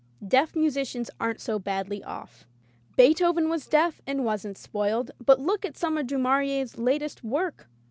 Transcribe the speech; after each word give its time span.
Deaf 0.27 0.55
musicians 0.55 1.11
aren't 1.19 1.39
so 1.39 1.59
badly 1.59 2.03
off. 2.03 2.47
Beethoven 2.97 3.49
was 3.49 3.67
deaf 3.67 4.01
and 4.07 4.25
wasn't 4.25 4.57
spoiled, 4.57 5.11
but 5.23 5.39
look 5.39 5.63
at 5.63 5.77
some 5.77 5.95
of 5.95 6.07
Du 6.07 6.17
Maurier's 6.17 6.79
latest 6.79 7.23
work! 7.23 7.67